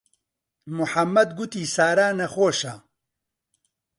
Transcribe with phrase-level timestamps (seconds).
[0.75, 2.73] موحەممەد گوتی سارا نەخۆشە.